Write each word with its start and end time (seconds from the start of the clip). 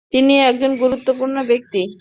তিনি 0.13 0.33
একজন 0.41 0.71
গুরুত্বপূর্ণ 0.77 1.35
ব্যক্তিত্ব। 1.43 1.89